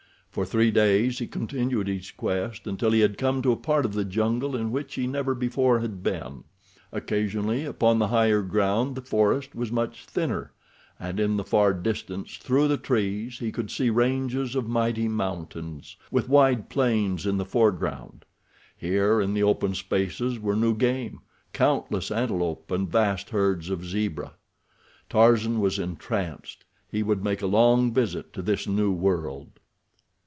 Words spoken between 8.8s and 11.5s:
the forest was much thinner, and in the